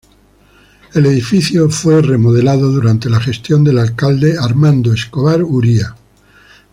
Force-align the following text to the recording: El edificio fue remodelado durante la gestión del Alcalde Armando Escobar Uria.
El 0.95 1.05
edificio 1.05 1.69
fue 1.69 2.01
remodelado 2.01 2.71
durante 2.71 3.07
la 3.07 3.19
gestión 3.19 3.63
del 3.63 3.77
Alcalde 3.77 4.35
Armando 4.35 4.91
Escobar 4.93 5.43
Uria. 5.43 5.95